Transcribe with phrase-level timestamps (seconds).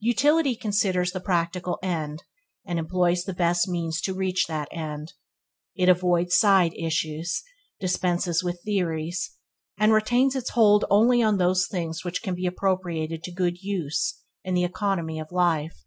[0.00, 2.24] Utility considers the practical end;
[2.66, 5.12] and employs the best means to reach that end.
[5.76, 7.44] It avoids side issues,
[7.78, 9.36] dispenses with theories,
[9.78, 14.54] and retains its hold only on those things which can appropriated to good uses in
[14.54, 15.84] the economy of life.